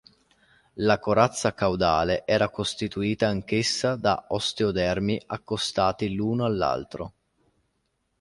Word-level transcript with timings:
La 0.81 0.97
corazza 0.97 1.53
caudale 1.53 2.25
era 2.25 2.49
costituita 2.49 3.27
anch'essa 3.27 3.95
da 3.95 4.25
osteodermi 4.29 5.21
accostati 5.27 6.11
l'uno 6.15 6.43
all'altro. 6.43 7.13